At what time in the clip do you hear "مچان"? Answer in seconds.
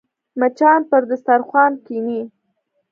0.39-0.79